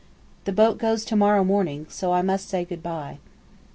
The 0.45 0.51
boat 0.51 0.79
goes 0.79 1.05
to 1.05 1.15
morrow 1.15 1.43
morning 1.43 1.85
so 1.87 2.11
I 2.11 2.23
must 2.23 2.49
say 2.49 2.65
goodbye. 2.65 3.19